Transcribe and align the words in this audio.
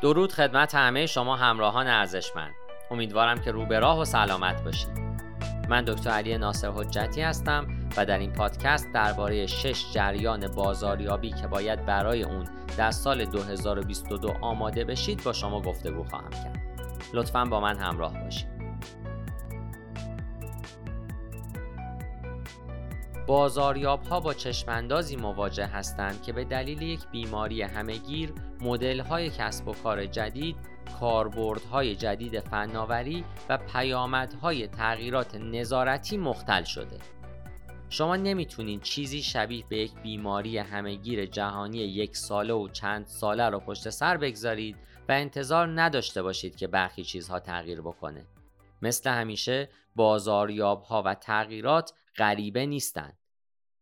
درود 0.00 0.32
خدمت 0.32 0.74
همه 0.74 1.06
شما 1.06 1.36
همراهان 1.36 1.86
ارزشمند. 1.86 2.54
امیدوارم 2.90 3.40
که 3.40 3.50
رو 3.50 3.66
به 3.66 3.78
راه 3.78 4.00
و 4.00 4.04
سلامت 4.04 4.64
باشید. 4.64 4.88
من 5.68 5.84
دکتر 5.84 6.10
علی 6.10 6.38
ناصر 6.38 6.70
حجتی 6.70 7.20
هستم 7.20 7.66
و 7.96 8.06
در 8.06 8.18
این 8.18 8.32
پادکست 8.32 8.92
درباره 8.94 9.46
شش 9.46 9.92
جریان 9.92 10.48
بازاریابی 10.48 11.30
که 11.30 11.46
باید 11.46 11.86
برای 11.86 12.22
اون 12.22 12.44
در 12.76 12.90
سال 12.90 13.24
2022 13.24 14.34
آماده 14.40 14.84
بشید 14.84 15.24
با 15.24 15.32
شما 15.32 15.60
گفتگو 15.60 16.04
خواهم 16.04 16.30
کرد. 16.30 16.62
لطفا 17.14 17.44
با 17.44 17.60
من 17.60 17.76
همراه 17.76 18.24
باشید. 18.24 18.48
بازاریاب 23.26 24.02
ها 24.02 24.20
با 24.20 24.34
چشماندازی 24.34 25.16
مواجه 25.16 25.66
هستند 25.66 26.22
که 26.22 26.32
به 26.32 26.44
دلیل 26.44 26.82
یک 26.82 27.00
بیماری 27.12 27.62
همهگیر 27.62 28.32
مدل 28.62 29.00
های 29.00 29.30
کسب 29.30 29.68
و 29.68 29.72
کار 29.72 30.06
جدید 30.06 30.56
کاربردهای 31.00 31.96
جدید 31.96 32.40
فناوری 32.40 33.24
و 33.48 33.58
پیامدهای 33.58 34.66
تغییرات 34.66 35.34
نظارتی 35.34 36.16
مختل 36.16 36.64
شده. 36.64 36.98
شما 37.90 38.16
نمی‌تونید 38.16 38.82
چیزی 38.82 39.22
شبیه 39.22 39.64
به 39.68 39.76
یک 39.78 39.94
بیماری 40.02 40.58
همهگیر 40.58 41.26
جهانی 41.26 41.78
یک 41.78 42.16
ساله 42.16 42.54
و 42.54 42.68
چند 42.68 43.06
ساله 43.06 43.48
رو 43.48 43.60
پشت 43.60 43.90
سر 43.90 44.16
بگذارید 44.16 44.76
و 45.08 45.12
انتظار 45.12 45.80
نداشته 45.80 46.22
باشید 46.22 46.56
که 46.56 46.66
برخی 46.66 47.04
چیزها 47.04 47.40
تغییر 47.40 47.80
بکنه. 47.80 48.26
مثل 48.82 49.10
همیشه 49.10 49.68
بازاریاب 49.96 50.82
ها 50.82 51.02
و 51.06 51.14
تغییرات 51.14 51.92
غریبه 52.16 52.66
نیستند 52.66 53.17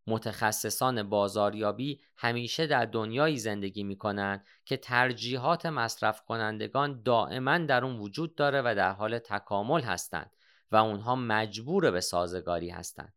متخصصان 0.07 1.03
بازاریابی 1.03 2.01
همیشه 2.17 2.67
در 2.67 2.85
دنیایی 2.85 3.39
زندگی 3.39 3.85
می 3.85 3.97
کنند 3.97 4.45
که 4.65 4.77
ترجیحات 4.77 5.67
مصرف 5.67 6.25
کنندگان 6.25 7.03
دائما 7.03 7.59
در 7.59 7.85
اون 7.85 7.97
وجود 7.97 8.35
داره 8.35 8.63
و 8.65 8.75
در 8.75 8.93
حال 8.93 9.19
تکامل 9.19 9.81
هستند 9.81 10.31
و 10.73 10.77
اونها 10.77 11.17
مجبور 11.17 11.91
به 11.91 12.01
سازگاری 12.01 12.71
هستند. 12.71 13.13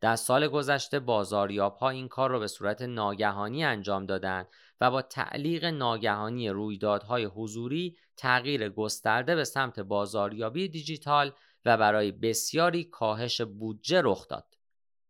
در 0.00 0.16
سال 0.16 0.48
گذشته 0.48 1.00
بازاریاب 1.00 1.76
ها 1.76 1.90
این 1.90 2.08
کار 2.08 2.30
را 2.30 2.38
به 2.38 2.46
صورت 2.46 2.82
ناگهانی 2.82 3.64
انجام 3.64 4.06
دادند 4.06 4.48
و 4.80 4.90
با 4.90 5.02
تعلیق 5.02 5.64
ناگهانی 5.64 6.48
رویدادهای 6.48 7.24
حضوری 7.24 7.96
تغییر 8.16 8.68
گسترده 8.68 9.34
به 9.34 9.44
سمت 9.44 9.80
بازاریابی 9.80 10.68
دیجیتال 10.68 11.32
و 11.64 11.76
برای 11.76 12.12
بسیاری 12.12 12.84
کاهش 12.84 13.40
بودجه 13.40 14.00
رخ 14.04 14.28
داد. 14.28 14.56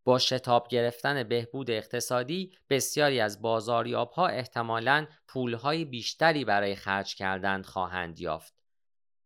با 0.04 0.18
شتاب 0.18 0.68
گرفتن 0.68 1.22
بهبود 1.22 1.70
اقتصادی 1.70 2.52
بسیاری 2.70 3.20
از 3.20 3.42
بازاریاب 3.42 4.10
ها 4.10 4.26
احتمالاً 4.26 5.06
پولهای 5.28 5.84
بیشتری 5.84 6.44
برای 6.44 6.74
خرج 6.74 7.14
کردن 7.14 7.62
خواهند 7.62 8.20
یافت. 8.20 8.54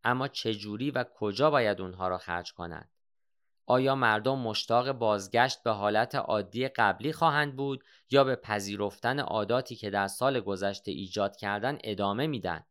اما 0.05 0.29
چجوری 0.29 0.91
و 0.91 1.05
کجا 1.15 1.51
باید 1.51 1.81
اونها 1.81 2.09
را 2.09 2.19
خرج 2.19 2.53
کنند؟ 2.53 2.91
آیا 3.67 3.95
مردم 3.95 4.39
مشتاق 4.39 4.93
بازگشت 4.93 5.63
به 5.63 5.71
حالت 5.71 6.15
عادی 6.15 6.69
قبلی 6.69 7.13
خواهند 7.13 7.57
بود 7.57 7.85
یا 8.11 8.25
به 8.25 8.37
پذیرفتن 8.37 9.21
عاداتی 9.21 9.77
که 9.77 9.91
در 9.91 10.07
سال 10.07 10.41
گذشته 10.41 10.91
ایجاد 10.91 11.37
کردن 11.37 11.79
ادامه 11.85 12.27
میدن؟ 12.27 12.65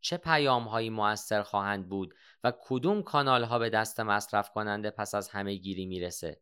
چه 0.00 0.16
پیام 0.16 0.64
هایی 0.64 0.90
موثر 0.90 1.42
خواهند 1.42 1.88
بود 1.88 2.14
و 2.44 2.52
کدوم 2.62 3.02
کانال 3.02 3.44
ها 3.44 3.58
به 3.58 3.70
دست 3.70 4.00
مصرف 4.00 4.50
کننده 4.50 4.90
پس 4.90 5.14
از 5.14 5.28
همه 5.28 5.54
گیری 5.54 5.86
می‌رسه؟ 5.86 6.40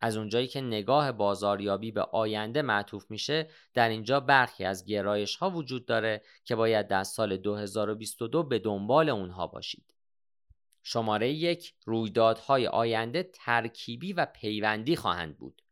از 0.00 0.16
اونجایی 0.16 0.46
که 0.46 0.60
نگاه 0.60 1.12
بازاریابی 1.12 1.90
به 1.90 2.02
آینده 2.02 2.62
معطوف 2.62 3.10
میشه 3.10 3.48
در 3.74 3.88
اینجا 3.88 4.20
برخی 4.20 4.64
از 4.64 4.84
گرایش 4.84 5.36
ها 5.36 5.50
وجود 5.50 5.86
داره 5.86 6.22
که 6.44 6.56
باید 6.56 6.88
در 6.88 7.02
سال 7.02 7.36
2022 7.36 8.42
به 8.42 8.58
دنبال 8.58 9.08
اونها 9.08 9.46
باشید. 9.46 9.94
شماره 10.82 11.32
یک 11.32 11.74
رویدادهای 11.84 12.66
آینده 12.66 13.30
ترکیبی 13.34 14.12
و 14.12 14.26
پیوندی 14.26 14.96
خواهند 14.96 15.38
بود. 15.38 15.62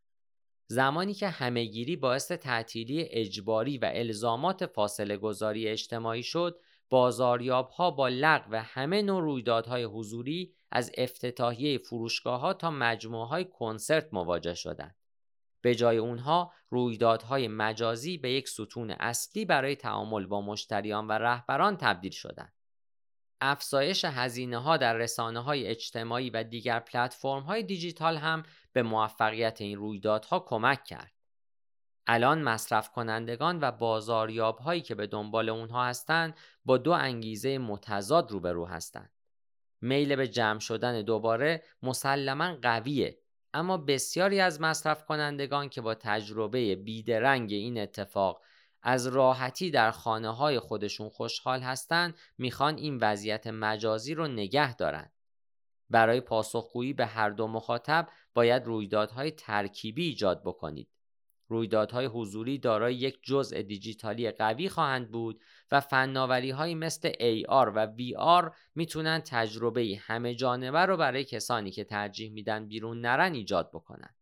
زمانی 0.67 1.13
که 1.13 1.27
همهگیری 1.27 1.95
باعث 1.95 2.31
تعطیلی 2.31 3.07
اجباری 3.09 3.77
و 3.77 3.91
الزامات 3.93 4.65
فاصله 4.65 5.17
گذاری 5.17 5.67
اجتماعی 5.67 6.23
شد، 6.23 6.59
بازاریاب 6.89 7.69
ها 7.69 7.91
با 7.91 8.07
لغو 8.07 8.55
همه 8.55 9.01
نوع 9.01 9.21
رویدادهای 9.21 9.83
حضوری 9.83 10.53
از 10.75 10.91
افتتاحیه 10.97 11.77
فروشگاه 11.77 12.41
ها 12.41 12.53
تا 12.53 12.71
مجموعه 12.71 13.27
های 13.27 13.45
کنسرت 13.45 14.13
مواجه 14.13 14.53
شدند. 14.53 14.95
به 15.61 15.75
جای 15.75 15.97
اونها 15.97 16.53
رویدادهای 16.69 17.47
مجازی 17.47 18.17
به 18.17 18.31
یک 18.31 18.49
ستون 18.49 18.91
اصلی 18.91 19.45
برای 19.45 19.75
تعامل 19.75 20.25
با 20.25 20.41
مشتریان 20.41 21.07
و 21.07 21.11
رهبران 21.11 21.77
تبدیل 21.77 22.11
شدند. 22.11 22.53
افزایش 23.41 24.05
هزینه 24.05 24.57
ها 24.57 24.77
در 24.77 24.93
رسانه 24.93 25.39
های 25.39 25.67
اجتماعی 25.67 26.29
و 26.29 26.43
دیگر 26.43 26.79
پلتفرم 26.79 27.43
های 27.43 27.63
دیجیتال 27.63 28.17
هم 28.17 28.43
به 28.73 28.83
موفقیت 28.83 29.61
این 29.61 29.77
رویدادها 29.77 30.39
کمک 30.39 30.83
کرد. 30.83 31.11
الان 32.07 32.41
مصرف 32.41 32.91
کنندگان 32.91 33.59
و 33.61 33.71
بازاریاب 33.71 34.59
هایی 34.59 34.81
که 34.81 34.95
به 34.95 35.07
دنبال 35.07 35.49
اونها 35.49 35.85
هستند 35.85 36.37
با 36.65 36.77
دو 36.77 36.91
انگیزه 36.91 37.57
متضاد 37.57 38.31
روبرو 38.31 38.65
هستند. 38.65 39.11
میل 39.83 40.15
به 40.15 40.27
جمع 40.27 40.59
شدن 40.59 41.01
دوباره 41.01 41.63
مسلما 41.81 42.57
قویه. 42.61 43.19
اما 43.53 43.77
بسیاری 43.77 44.39
از 44.39 44.61
مصرف 44.61 45.05
کنندگان 45.05 45.69
که 45.69 45.81
با 45.81 45.95
تجربه 45.95 46.75
بیدرنگ 46.75 47.51
این 47.51 47.77
اتفاق 47.77 48.41
از 48.81 49.07
راحتی 49.07 49.71
در 49.71 49.91
خانه 49.91 50.35
های 50.35 50.59
خودشون 50.59 51.09
خوشحال 51.09 51.59
هستند 51.59 52.17
می‌خوان 52.37 52.77
این 52.77 52.97
وضعیت 53.01 53.47
مجازی 53.47 54.13
رو 54.13 54.27
نگه 54.27 54.75
دارن. 54.75 55.11
برای 55.89 56.21
پاسخگویی 56.21 56.93
به 56.93 57.05
هر 57.05 57.29
دو 57.29 57.47
مخاطب 57.47 58.09
باید 58.33 58.65
رویدادهای 58.65 59.31
ترکیبی 59.31 60.05
ایجاد 60.05 60.41
بکنید. 60.45 60.92
رویدادهای 61.53 62.05
حضوری 62.05 62.57
دارای 62.57 62.95
یک 62.95 63.19
جزء 63.23 63.61
دیجیتالی 63.61 64.31
قوی 64.31 64.69
خواهند 64.69 65.11
بود 65.11 65.41
و 65.71 65.79
فناوری 65.79 66.51
های 66.51 66.75
مثل 66.75 67.11
AR 67.11 67.71
و 67.75 67.87
VR 67.97 68.53
می‌تونن 68.75 69.19
تجربه 69.19 69.97
همه 70.01 70.35
جانبه 70.35 70.79
رو 70.79 70.97
برای 70.97 71.23
کسانی 71.23 71.71
که 71.71 71.83
ترجیح 71.83 72.31
میدن 72.31 72.67
بیرون 72.67 73.01
نرن 73.01 73.33
ایجاد 73.33 73.69
بکنن. 73.69 74.15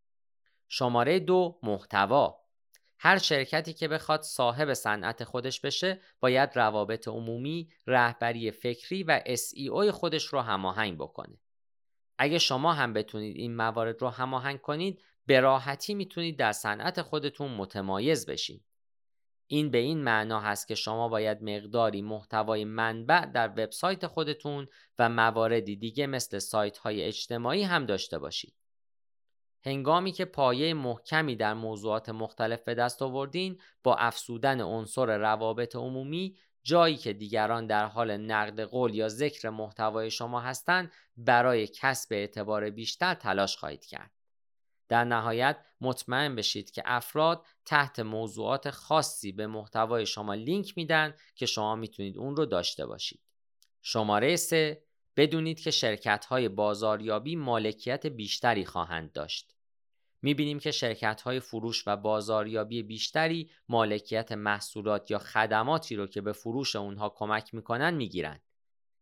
شماره 0.67 1.19
دو 1.19 1.59
محتوا 1.63 2.41
هر 2.99 3.17
شرکتی 3.17 3.73
که 3.73 3.87
بخواد 3.87 4.21
صاحب 4.21 4.73
صنعت 4.73 5.23
خودش 5.23 5.61
بشه 5.61 6.01
باید 6.19 6.49
روابط 6.55 7.07
عمومی، 7.07 7.69
رهبری 7.87 8.51
فکری 8.51 9.03
و 9.03 9.19
SEO 9.19 9.89
خودش 9.89 10.25
رو 10.25 10.39
هماهنگ 10.41 10.97
بکنه. 10.97 11.39
اگه 12.17 12.37
شما 12.37 12.73
هم 12.73 12.93
بتونید 12.93 13.37
این 13.37 13.55
موارد 13.55 14.01
رو 14.01 14.09
هماهنگ 14.09 14.61
کنید 14.61 15.01
به 15.31 15.39
راحتی 15.39 15.93
می‌تونید 15.93 16.39
در 16.39 16.51
صنعت 16.51 17.01
خودتون 17.01 17.51
متمایز 17.51 18.25
بشین. 18.25 18.61
این 19.47 19.71
به 19.71 19.77
این 19.77 20.03
معنا 20.03 20.39
هست 20.39 20.67
که 20.67 20.75
شما 20.75 21.09
باید 21.09 21.43
مقداری 21.43 22.01
محتوای 22.01 22.65
منبع 22.65 23.25
در 23.25 23.49
وبسایت 23.49 24.07
خودتون 24.07 24.67
و 24.99 25.09
مواردی 25.09 25.75
دیگه 25.75 26.07
مثل 26.07 26.39
سایت 26.39 26.77
های 26.77 27.03
اجتماعی 27.03 27.63
هم 27.63 27.85
داشته 27.85 28.19
باشید. 28.19 28.53
هنگامی 29.65 30.11
که 30.11 30.25
پایه 30.25 30.73
محکمی 30.73 31.35
در 31.35 31.53
موضوعات 31.53 32.09
مختلف 32.09 32.63
به 32.63 32.73
دست 32.73 33.01
آوردین 33.01 33.61
با 33.83 33.95
افسودن 33.95 34.61
عنصر 34.61 35.17
روابط 35.17 35.75
عمومی 35.75 36.37
جایی 36.63 36.97
که 36.97 37.13
دیگران 37.13 37.67
در 37.67 37.85
حال 37.85 38.17
نقد 38.17 38.61
قول 38.61 38.95
یا 38.95 39.09
ذکر 39.09 39.49
محتوای 39.49 40.11
شما 40.11 40.41
هستند 40.41 40.91
برای 41.17 41.67
کسب 41.67 42.13
اعتبار 42.13 42.69
بیشتر 42.69 43.13
تلاش 43.13 43.57
خواهید 43.57 43.85
کرد. 43.85 44.20
در 44.91 45.03
نهایت 45.03 45.57
مطمئن 45.81 46.35
بشید 46.35 46.71
که 46.71 46.83
افراد 46.85 47.45
تحت 47.65 47.99
موضوعات 47.99 48.69
خاصی 48.69 49.31
به 49.31 49.47
محتوای 49.47 50.05
شما 50.05 50.33
لینک 50.33 50.73
میدن 50.77 51.15
که 51.35 51.45
شما 51.45 51.75
می‌تونید 51.75 52.17
اون 52.17 52.35
رو 52.35 52.45
داشته 52.45 52.85
باشید. 52.85 53.21
شماره 53.81 54.35
3 54.35 54.83
بدونید 55.15 55.59
که 55.59 55.71
شرکت 55.71 56.25
های 56.25 56.49
بازاریابی 56.49 57.35
مالکیت 57.35 58.07
بیشتری 58.07 58.65
خواهند 58.65 59.11
داشت. 59.11 59.55
می‌بینیم 60.21 60.59
که 60.59 60.71
شرکت 60.71 61.21
های 61.21 61.39
فروش 61.39 61.83
و 61.87 61.97
بازاریابی 61.97 62.83
بیشتری 62.83 63.51
مالکیت 63.69 64.31
محصولات 64.31 65.11
یا 65.11 65.19
خدماتی 65.19 65.95
رو 65.95 66.07
که 66.07 66.21
به 66.21 66.33
فروش 66.33 66.75
اونها 66.75 67.09
کمک 67.09 67.53
می‌کنن 67.53 67.93
می‌گیرند. 67.93 68.41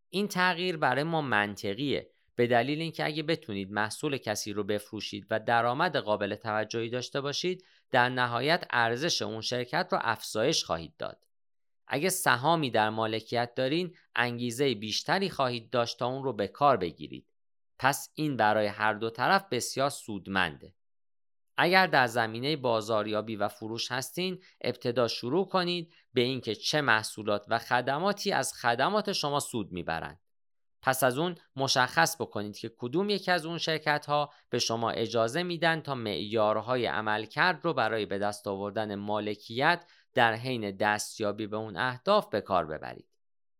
این 0.10 0.28
تغییر 0.28 0.78
برای 0.78 1.04
ما 1.04 1.22
منطقیه 1.22 2.12
به 2.40 2.48
دلیل 2.48 2.82
اینکه 2.82 3.06
اگه 3.06 3.24
بتونید 3.24 3.72
محصول 3.72 4.18
کسی 4.18 4.54
رو 4.54 4.64
بفروشید 4.64 5.28
و 5.30 5.40
درآمد 5.40 5.98
قابل 5.98 6.36
توجهی 6.36 6.90
داشته 6.90 7.22
باشید 7.22 7.66
در 7.92 8.10
نهایت 8.10 8.66
ارزش 8.70 9.22
اون 9.22 9.42
شرکت 9.42 9.88
رو 9.92 10.00
افزایش 10.02 10.64
خواهید 10.64 10.94
داد. 10.98 11.26
اگه 11.88 12.10
سهامی 12.10 12.72
در 12.72 12.90
مالکیت 12.90 13.56
دارین 13.56 13.96
انگیزه 14.16 14.76
بیشتری 14.76 15.30
خواهید 15.30 15.70
داشت 15.70 16.00
تا 16.00 16.08
اون 16.08 16.24
رو 16.24 16.34
به 16.34 16.48
کار 16.48 16.78
بگیرید. 16.78 17.26
پس 17.80 18.10
این 18.16 18.38
برای 18.38 18.68
هر 18.68 18.94
دو 18.94 19.10
طرف 19.10 19.46
بسیار 19.52 19.90
سودمنده. 19.90 20.74
اگر 21.58 21.88
در 21.88 22.08
زمینه 22.08 22.56
بازاریابی 22.56 23.36
و 23.36 23.48
فروش 23.48 23.92
هستین 23.92 24.44
ابتدا 24.62 25.08
شروع 25.08 25.48
کنید 25.48 25.94
به 26.14 26.22
اینکه 26.22 26.56
چه 26.56 26.82
محصولات 26.82 27.46
و 27.48 27.60
خدماتی 27.60 28.32
از 28.32 28.54
خدمات 28.54 29.12
شما 29.12 29.40
سود 29.40 29.72
می‌برند. 29.72 30.20
پس 30.82 31.04
از 31.04 31.18
اون 31.18 31.36
مشخص 31.56 32.16
بکنید 32.22 32.58
که 32.58 32.72
کدوم 32.78 33.10
یکی 33.10 33.32
از 33.32 33.46
اون 33.46 33.58
شرکت 33.58 34.06
ها 34.06 34.34
به 34.50 34.60
شما 34.60 34.90
اجازه 34.90 35.44
میدن 35.44 35.82
تا 35.82 35.96
معیارهای 35.96 36.86
عملکرد 36.86 37.66
رو 37.66 37.74
برای 37.74 38.06
به 38.06 38.20
دست 38.20 38.48
آوردن 38.48 38.96
مالکیت 38.96 39.86
در 40.14 40.34
حین 40.34 40.72
دستیابی 40.72 41.48
به 41.48 41.58
اون 41.58 41.78
اهداف 41.78 42.30
به 42.30 42.42
کار 42.42 42.66
ببرید. 42.66 43.08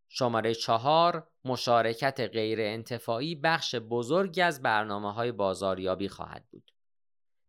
شماره 0.10 0.56
چهار 0.56 1.28
مشارکت 1.46 2.20
غیر 2.20 2.62
انتفاعی 2.62 3.36
بخش 3.36 3.76
بزرگی 3.76 4.42
از 4.42 4.62
برنامه 4.62 5.14
های 5.14 5.32
بازاریابی 5.32 6.10
خواهد 6.10 6.46
بود. 6.52 6.72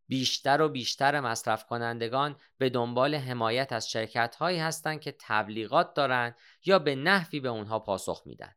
بیشتر 0.09 0.61
و 0.61 0.69
بیشتر 0.69 1.21
مصرف 1.21 1.67
کنندگان 1.67 2.37
به 2.59 2.71
دنبال 2.71 3.15
حمایت 3.15 3.73
از 3.73 3.91
شرکت 3.91 4.37
هایی 4.37 4.59
هستند 4.59 5.01
که 5.01 5.17
تبلیغات 5.19 5.95
دارند 5.95 6.37
یا 6.65 6.79
به 6.79 6.95
نحوی 6.95 7.41
به 7.41 7.49
اونها 7.49 7.79
پاسخ 7.79 8.23
میدن. 8.27 8.55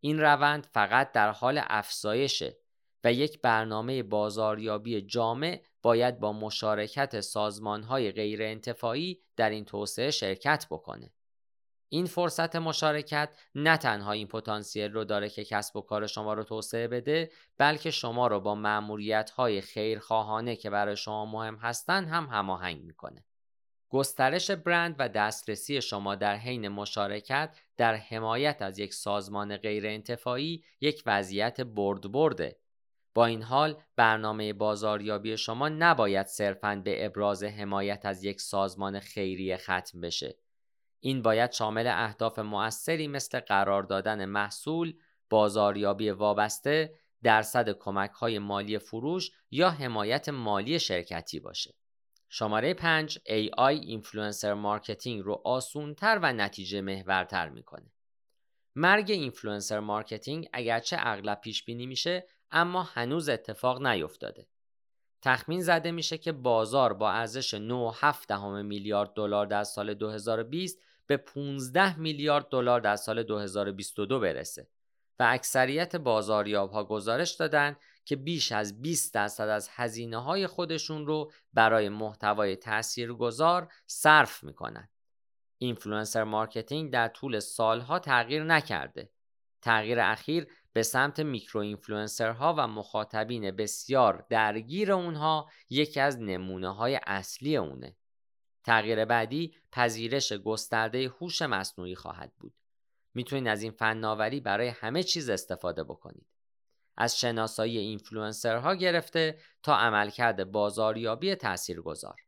این 0.00 0.20
روند 0.20 0.66
فقط 0.72 1.12
در 1.12 1.30
حال 1.30 1.60
افزایشه 1.66 2.56
و 3.04 3.12
یک 3.12 3.40
برنامه 3.40 4.02
بازاریابی 4.02 5.00
جامع 5.00 5.62
باید 5.82 6.20
با 6.20 6.32
مشارکت 6.32 7.20
سازمانهای 7.20 8.12
غیر 8.12 8.42
انتفاعی 8.42 9.22
در 9.36 9.50
این 9.50 9.64
توسعه 9.64 10.10
شرکت 10.10 10.66
بکنه. 10.70 11.12
این 11.88 12.06
فرصت 12.06 12.56
مشارکت 12.56 13.36
نه 13.54 13.76
تنها 13.76 14.12
این 14.12 14.28
پتانسیل 14.28 14.92
رو 14.92 15.04
داره 15.04 15.28
که 15.28 15.44
کسب 15.44 15.76
و 15.76 15.80
کار 15.80 16.06
شما 16.06 16.34
رو 16.34 16.44
توسعه 16.44 16.88
بده 16.88 17.30
بلکه 17.58 17.90
شما 17.90 18.26
رو 18.26 18.40
با 18.40 18.54
معمولیت 18.54 19.30
های 19.30 19.60
خیرخواهانه 19.60 20.56
که 20.56 20.70
برای 20.70 20.96
شما 20.96 21.26
مهم 21.26 21.56
هستن 21.56 22.04
هم 22.04 22.24
هماهنگ 22.26 22.82
می‌کنه. 22.82 23.24
گسترش 23.88 24.50
برند 24.50 24.94
و 24.98 25.08
دسترسی 25.08 25.82
شما 25.82 26.14
در 26.14 26.36
حین 26.36 26.68
مشارکت 26.68 27.56
در 27.76 27.94
حمایت 27.94 28.62
از 28.62 28.78
یک 28.78 28.94
سازمان 28.94 29.56
غیر 29.56 29.86
انتفاعی 29.86 30.64
یک 30.80 31.02
وضعیت 31.06 31.60
برد 31.60 32.12
برده. 32.12 32.56
با 33.14 33.26
این 33.26 33.42
حال 33.42 33.82
برنامه 33.96 34.52
بازاریابی 34.52 35.36
شما 35.36 35.68
نباید 35.68 36.26
صرفاً 36.26 36.82
به 36.84 37.06
ابراز 37.06 37.42
حمایت 37.42 38.06
از 38.06 38.24
یک 38.24 38.40
سازمان 38.40 39.00
خیریه 39.00 39.56
ختم 39.56 40.00
بشه. 40.00 40.38
این 41.00 41.22
باید 41.22 41.52
شامل 41.52 41.86
اهداف 41.86 42.38
مؤثری 42.38 43.08
مثل 43.08 43.40
قرار 43.40 43.82
دادن 43.82 44.24
محصول، 44.24 44.94
بازاریابی 45.30 46.10
وابسته، 46.10 46.94
درصد 47.22 47.78
کمک 47.78 48.10
های 48.10 48.38
مالی 48.38 48.78
فروش 48.78 49.30
یا 49.50 49.70
حمایت 49.70 50.28
مالی 50.28 50.78
شرکتی 50.78 51.40
باشه. 51.40 51.74
شماره 52.28 52.74
5 52.74 53.18
AI 53.18 53.58
influencer 53.58 54.54
marketing 54.54 55.24
رو 55.24 55.42
آسونتر 55.44 56.18
و 56.22 56.32
نتیجه 56.32 56.80
محورتر 56.80 57.48
می‌کنه. 57.48 57.92
مرگ 58.74 59.10
influencer 59.10 59.80
marketing 59.80 60.48
اگرچه 60.52 60.96
اغلب 61.00 61.40
پیش 61.40 61.64
بینی 61.64 61.86
میشه 61.86 62.26
اما 62.50 62.82
هنوز 62.82 63.28
اتفاق 63.28 63.86
نیفتاده. 63.86 64.46
تخمین 65.22 65.62
زده 65.62 65.90
میشه 65.90 66.18
که 66.18 66.32
بازار 66.32 66.92
با 66.92 67.10
ارزش 67.10 67.54
9.7 67.54 68.30
میلیارد 68.64 69.12
دلار 69.14 69.46
در 69.46 69.64
سال 69.64 69.94
2020 69.94 70.78
به 71.06 71.16
15 71.16 71.98
میلیارد 71.98 72.48
دلار 72.48 72.80
در 72.80 72.96
سال 72.96 73.22
2022 73.22 74.20
برسه 74.20 74.68
و 75.18 75.26
اکثریت 75.28 75.96
بازاریاب 75.96 76.70
ها 76.70 76.84
گزارش 76.84 77.32
دادن 77.32 77.76
که 78.06 78.16
بیش 78.16 78.52
از 78.52 78.82
20 78.82 79.14
درصد 79.14 79.48
از 79.48 79.68
هزینه 79.72 80.22
های 80.22 80.46
خودشون 80.46 81.06
رو 81.06 81.32
برای 81.52 81.88
محتوای 81.88 82.56
تاثیرگذار 82.56 83.72
صرف 83.86 84.44
می‌کنن. 84.44 84.88
influencer 85.58 86.24
marketing 86.24 86.92
در 86.92 87.08
طول 87.08 87.38
سالها 87.38 87.98
تغییر 87.98 88.44
نکرده. 88.44 89.10
تغییر 89.62 90.00
اخیر 90.00 90.46
به 90.72 90.82
سمت 90.82 91.20
micro 91.20 91.60
influencer 91.60 92.45
ها 92.45 92.54
و 92.58 92.66
مخاطبین 92.66 93.50
بسیار 93.50 94.26
درگیر 94.28 94.92
اونها 94.92 95.50
یکی 95.70 96.00
از 96.00 96.20
نمونه 96.20 96.74
های 96.74 97.00
اصلی 97.06 97.56
اونه. 97.56 97.96
تغییر 98.64 99.04
بعدی 99.04 99.54
پذیرش 99.72 100.32
گسترده 100.32 101.08
هوش 101.08 101.42
مصنوعی 101.42 101.94
خواهد 101.94 102.32
بود. 102.40 102.54
می‌تونید 103.14 103.48
از 103.48 103.62
این 103.62 103.72
فناوری 103.72 104.40
برای 104.40 104.68
همه 104.68 105.02
چیز 105.02 105.28
استفاده 105.28 105.84
بکنید. 105.84 106.35
از 106.96 107.18
شناسایی 107.18 107.78
اینفلوئنسرها 107.78 108.74
گرفته 108.74 109.38
تا 109.62 109.76
عملکرد 109.76 110.52
بازاریابی 110.52 111.34
تاثیرگذار. 111.34 112.20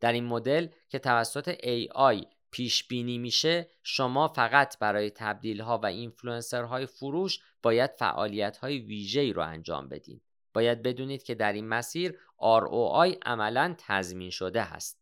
در 0.00 0.12
این 0.12 0.24
مدل 0.24 0.68
که 0.88 0.98
توسط 0.98 1.54
AI 1.54 2.26
پیش 2.50 2.88
بینی 2.88 3.18
میشه 3.18 3.70
شما 3.82 4.28
فقط 4.28 4.78
برای 4.78 5.10
تبدیل 5.10 5.60
ها 5.60 5.78
و 5.78 5.86
اینفلوئنسرهای 5.86 6.86
فروش 6.86 7.40
باید 7.62 7.90
فعالیت 7.90 8.56
های 8.56 8.78
ویژه‌ای 8.78 9.32
رو 9.32 9.42
انجام 9.42 9.88
بدین. 9.88 10.20
باید 10.54 10.82
بدونید 10.82 11.22
که 11.22 11.34
در 11.34 11.52
این 11.52 11.68
مسیر 11.68 12.18
ROI 12.38 13.16
عملا 13.22 13.74
تضمین 13.78 14.30
شده 14.30 14.62
است. 14.62 14.98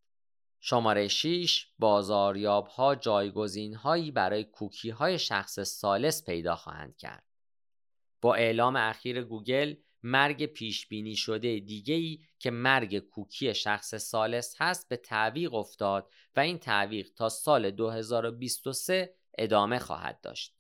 شماره 0.60 1.08
6 1.08 1.66
بازاریاب 1.78 2.66
ها 2.66 2.94
جایگزین 2.94 3.74
هایی 3.74 4.10
برای 4.10 4.44
کوکی 4.44 4.90
های 4.90 5.18
شخص 5.18 5.60
سالس 5.60 6.24
پیدا 6.24 6.56
خواهند 6.56 6.96
کرد. 6.96 7.25
با 8.26 8.34
اعلام 8.34 8.76
اخیر 8.76 9.22
گوگل 9.22 9.74
مرگ 10.02 10.46
پیش 10.46 10.86
بینی 10.86 11.16
شده 11.16 11.60
دیگه 11.60 11.94
ای 11.94 12.18
که 12.38 12.50
مرگ 12.50 12.98
کوکی 12.98 13.54
شخص 13.54 13.94
سالس 13.94 14.54
هست 14.58 14.88
به 14.88 14.96
تعویق 14.96 15.54
افتاد 15.54 16.10
و 16.36 16.40
این 16.40 16.58
تعویق 16.58 17.08
تا 17.16 17.28
سال 17.28 17.70
2023 17.70 19.14
ادامه 19.38 19.78
خواهد 19.78 20.20
داشت. 20.20 20.54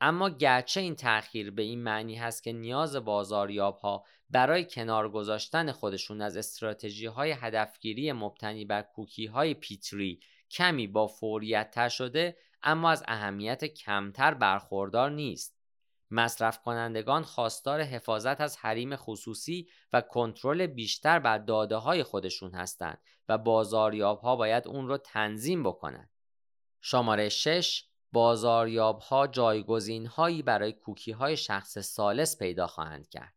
اما 0.00 0.28
گرچه 0.28 0.80
این 0.80 0.94
تأخیر 0.96 1.50
به 1.50 1.62
این 1.62 1.82
معنی 1.82 2.14
هست 2.14 2.42
که 2.42 2.52
نیاز 2.52 2.96
بازاریاب 2.96 3.78
ها 3.78 4.04
برای 4.30 4.64
کنار 4.64 5.10
گذاشتن 5.10 5.72
خودشون 5.72 6.20
از 6.20 6.36
استراتژی 6.36 7.06
های 7.06 7.30
هدفگیری 7.30 8.12
مبتنی 8.12 8.64
بر 8.64 8.82
کوکی 8.82 9.26
های 9.26 9.54
پیتری 9.54 10.20
کمی 10.50 10.86
با 10.86 11.06
فوریت 11.06 11.70
تر 11.70 11.88
شده 11.88 12.36
اما 12.62 12.90
از 12.90 13.04
اهمیت 13.08 13.64
کمتر 13.64 14.34
برخوردار 14.34 15.10
نیست. 15.10 15.55
مصرف 16.10 16.62
کنندگان 16.62 17.22
خواستار 17.22 17.82
حفاظت 17.82 18.40
از 18.40 18.56
حریم 18.56 18.96
خصوصی 18.96 19.68
و 19.92 20.00
کنترل 20.00 20.66
بیشتر 20.66 21.18
بر 21.18 21.38
داده 21.38 21.76
های 21.76 22.02
خودشون 22.02 22.54
هستند 22.54 22.98
و 23.28 23.38
بازاریاب 23.38 24.20
ها 24.20 24.36
باید 24.36 24.68
اون 24.68 24.88
رو 24.88 24.98
تنظیم 24.98 25.62
بکنند. 25.62 26.10
شماره 26.80 27.28
6 27.28 27.84
بازاریاب 28.12 28.98
ها 29.00 29.26
جایگزین 29.26 30.06
هایی 30.06 30.42
برای 30.42 30.72
کوکی 30.72 31.12
های 31.12 31.36
شخص 31.36 31.78
سالس 31.78 32.38
پیدا 32.38 32.66
خواهند 32.66 33.08
کرد. 33.08 33.34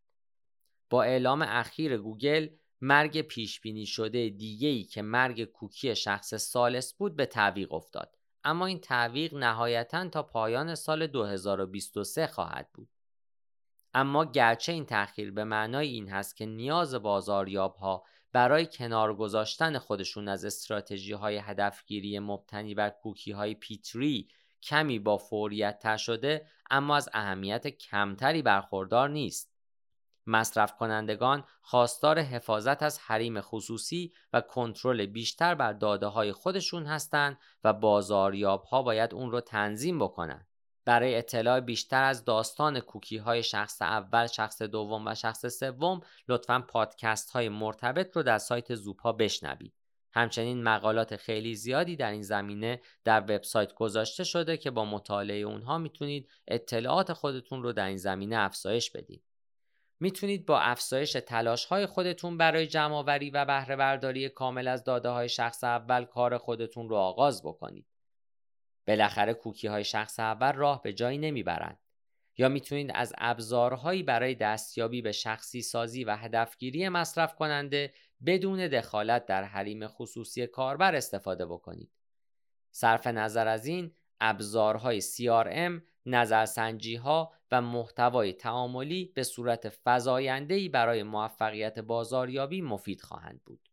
با 0.90 1.04
اعلام 1.04 1.42
اخیر 1.42 1.98
گوگل 1.98 2.50
مرگ 2.82 3.22
پیش 3.22 3.62
بینی 3.62 3.86
شده 3.86 4.30
دیگه‌ای 4.30 4.84
که 4.84 5.02
مرگ 5.02 5.44
کوکی 5.44 5.96
شخص 5.96 6.36
ثالث 6.36 6.94
بود 6.94 7.16
به 7.16 7.26
تعویق 7.26 7.74
افتاد. 7.74 8.19
اما 8.44 8.66
این 8.66 8.80
تعویق 8.80 9.34
نهایتا 9.34 10.10
تا 10.10 10.24
پایان 10.24 10.76
سال 10.76 11.08
2023 11.08 12.28
خواهد 12.28 12.70
بود. 12.74 12.90
اما 13.94 14.26
گرچه 14.26 14.72
این 14.72 14.86
تأخیر 14.86 15.32
به 15.32 15.44
معنای 15.44 15.88
این 15.88 16.10
هست 16.10 16.36
که 16.36 16.46
نیاز 16.46 16.96
بازاریاب 16.96 17.76
ها 17.76 18.04
برای 18.32 18.66
کنار 18.66 19.16
گذاشتن 19.16 19.78
خودشون 19.78 20.28
از 20.28 20.46
استراتژی 20.46 21.14
های 21.14 21.38
هدفگیری 21.38 22.20
مبتنی 22.20 22.76
بر 22.76 22.90
کوکی 22.90 23.32
های 23.32 23.56
P3 23.56 24.28
کمی 24.64 25.00
با 25.00 25.18
فوریت 25.18 25.80
تر 25.80 25.98
شده 25.98 26.48
اما 26.70 26.96
از 26.96 27.10
اهمیت 27.14 27.68
کمتری 27.68 28.42
برخوردار 28.42 29.10
نیست. 29.10 29.59
مصرف 30.30 30.76
کنندگان 30.76 31.44
خواستار 31.62 32.20
حفاظت 32.20 32.84
از 32.84 33.00
حریم 33.00 33.42
خصوصی 33.42 34.14
و 34.34 34.42
کنترل 34.42 35.06
بیشتر 35.06 35.56
بر 35.56 35.74
داده 35.74 36.08
های 36.08 36.32
خودشون 36.32 36.86
هستند 36.86 37.38
و 37.64 37.74
بازاریاب 37.74 38.64
ها 38.64 38.82
باید 38.84 39.14
اون 39.14 39.32
رو 39.32 39.42
تنظیم 39.42 40.00
بکنن. 40.00 40.46
برای 40.86 41.16
اطلاع 41.16 41.60
بیشتر 41.60 42.04
از 42.04 42.26
داستان 42.26 42.80
کوکی 42.80 43.18
های 43.18 43.44
شخص 43.44 43.82
اول، 43.82 44.28
شخص 44.28 44.62
دوم 44.62 45.08
و 45.08 45.16
شخص 45.16 45.46
سوم 45.46 46.02
لطفا 46.28 46.60
پادکست 46.60 47.30
های 47.30 47.50
مرتبط 47.50 48.16
رو 48.16 48.24
در 48.24 48.38
سایت 48.38 48.76
زوپا 48.76 49.12
بشنوید. 49.12 49.74
همچنین 50.14 50.64
مقالات 50.64 51.16
خیلی 51.16 51.56
زیادی 51.56 51.96
در 51.96 52.12
این 52.12 52.22
زمینه 52.22 52.82
در 53.04 53.22
وبسایت 53.22 53.74
گذاشته 53.74 54.24
شده 54.24 54.58
که 54.58 54.72
با 54.72 54.86
مطالعه 54.86 55.42
اونها 55.42 55.78
می‌تونید 55.78 56.30
اطلاعات 56.48 57.14
خودتون 57.14 57.64
رو 57.64 57.74
در 57.74 57.86
این 57.86 57.98
زمینه 57.98 58.38
افزایش 58.38 58.92
بدید. 58.92 59.29
می‌تونید 60.00 60.46
با 60.46 60.60
افزایش 60.60 61.12
تلاش 61.12 61.66
های 61.66 61.86
خودتون 61.86 62.38
برای 62.38 62.68
جمع 62.68 62.96
و 62.96 63.04
بهره 63.46 63.76
برداری 63.76 64.30
کامل 64.30 64.68
از 64.68 64.84
داده 64.84 65.10
های 65.10 65.30
شخص 65.30 65.64
اول 65.64 66.06
کار 66.06 66.38
خودتون 66.38 66.90
رو 66.90 66.96
آغاز 66.96 67.44
بکنید. 67.44 67.86
بالاخره 68.88 69.34
کوکی 69.34 69.68
های 69.68 69.84
شخص 69.84 70.20
اول 70.20 70.52
راه 70.52 70.82
به 70.82 70.94
جایی 70.94 71.18
نمی‌برند. 71.18 71.80
یا 72.38 72.50
می‌تونید 72.50 72.92
از 72.94 73.14
ابزارهایی 73.18 74.04
برای 74.04 74.36
دستیابی 74.36 75.02
به 75.02 75.12
شخصی 75.12 75.62
سازی 75.62 76.04
و 76.04 76.16
هدفگیری 76.16 76.90
مصرف 76.90 77.36
کننده 77.36 77.94
بدون 78.26 78.68
دخالت 78.68 79.26
در 79.26 79.44
حریم 79.44 79.88
خصوصی 79.88 80.48
کاربر 80.48 80.96
استفاده 80.96 81.46
بکنید. 81.46 81.92
صرف 82.72 83.08
نظر 83.08 83.48
از 83.48 83.66
این 83.66 83.94
ابزارهای 84.22 85.02
CRM، 85.02 85.82
نظرسنجی 86.06 86.96
ها 86.96 87.34
و 87.52 87.62
محتوای 87.62 88.34
تعاملی 88.34 89.12
به 89.16 89.24
صورت 89.24 89.74
فزاینده‌ای 89.86 90.70
برای 90.70 91.04
موفقیت 91.04 91.80
بازاریابی 91.80 92.62
مفید 92.62 93.02
خواهند 93.02 93.42
بود. 93.46 93.70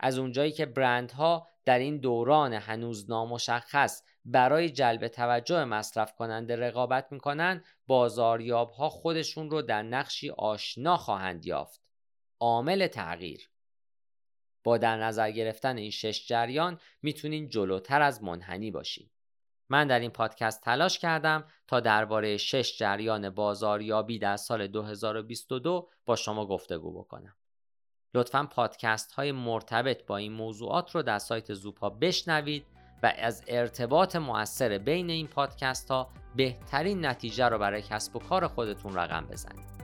از 0.00 0.18
اونجایی 0.18 0.52
که 0.52 0.66
برندها 0.66 1.48
در 1.64 1.78
این 1.78 1.98
دوران 1.98 2.52
هنوز 2.52 3.10
نامشخص 3.10 4.02
برای 4.24 4.70
جلب 4.70 5.08
توجه 5.08 5.64
مصرف 5.64 6.14
کننده 6.14 6.56
رقابت 6.56 7.12
می‌کنن 7.12 7.64
بازاریاب 7.86 8.70
ها 8.70 8.88
خودشون 8.88 9.50
رو 9.50 9.62
در 9.62 9.82
نقشی 9.82 10.30
آشنا 10.30 10.96
خواهند 10.96 11.46
یافت 11.46 11.82
عامل 12.40 12.86
تغییر 12.86 13.50
با 14.64 14.78
در 14.78 14.96
نظر 14.96 15.30
گرفتن 15.30 15.76
این 15.76 15.90
شش 15.90 16.26
جریان 16.26 16.80
می‌تونین 17.02 17.48
جلوتر 17.48 18.02
از 18.02 18.22
منحنی 18.22 18.70
باشین 18.70 19.10
من 19.68 19.86
در 19.86 20.00
این 20.00 20.10
پادکست 20.10 20.62
تلاش 20.62 20.98
کردم 20.98 21.44
تا 21.66 21.80
درباره 21.80 22.36
شش 22.36 22.78
جریان 22.78 23.30
بازاریابی 23.30 24.18
در 24.18 24.36
سال 24.36 24.66
2022 24.66 25.88
با 26.06 26.16
شما 26.16 26.46
گفتگو 26.46 26.98
بکنم 26.98 27.34
لطفا 28.14 28.44
پادکست 28.44 29.12
های 29.12 29.32
مرتبط 29.32 30.06
با 30.06 30.16
این 30.16 30.32
موضوعات 30.32 30.90
رو 30.90 31.02
در 31.02 31.18
سایت 31.18 31.54
زوپا 31.54 31.90
بشنوید 31.90 32.66
و 33.02 33.12
از 33.18 33.44
ارتباط 33.48 34.16
مؤثر 34.16 34.78
بین 34.78 35.10
این 35.10 35.26
پادکست 35.26 35.90
ها 35.90 36.10
بهترین 36.36 37.06
نتیجه 37.06 37.48
رو 37.48 37.58
برای 37.58 37.82
کسب 37.82 38.16
و 38.16 38.18
کار 38.18 38.46
خودتون 38.46 38.94
رقم 38.94 39.26
بزنید. 39.26 39.74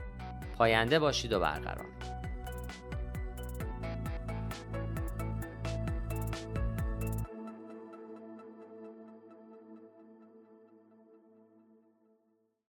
پاینده 0.57 0.99
باشید 0.99 1.33
و 1.33 1.39
برقرار. 1.39 2.10